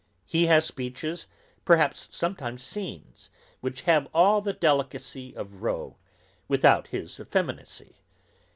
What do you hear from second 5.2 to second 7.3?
of Rowe, without his